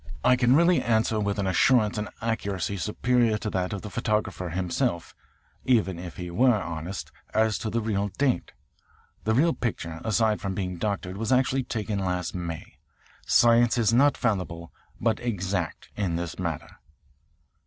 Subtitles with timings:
[0.23, 4.49] I can really answer, with an assurance and accuracy superior to that of the photographer
[4.49, 5.13] himself
[5.63, 8.51] even if he were honest as to the real date.
[9.25, 12.79] The real picture, aside from being doctored, was actually taken last May.
[13.27, 16.77] Science is not fallible, but exact in this matter."